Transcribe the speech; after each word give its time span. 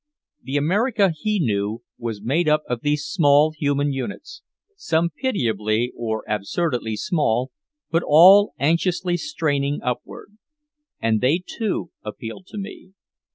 The 0.41 0.57
America 0.57 1.13
he 1.15 1.37
knew 1.39 1.83
was 1.99 2.23
made 2.23 2.49
up 2.49 2.63
of 2.67 2.81
these 2.81 3.03
small 3.05 3.53
human 3.55 3.93
units, 3.93 4.41
some 4.75 5.11
pitiably 5.11 5.93
or 5.95 6.23
absurdly 6.27 6.95
small, 6.95 7.51
but 7.91 8.01
all 8.03 8.55
anxiously 8.57 9.15
straining 9.15 9.79
upward. 9.83 10.37
And 10.99 11.21
they 11.21 11.39
too 11.45 11.91
appealed 12.03 12.47
to 12.47 12.57
me. 12.57 12.93